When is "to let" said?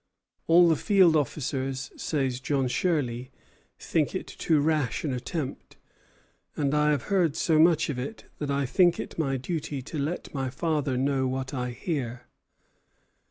9.83-10.33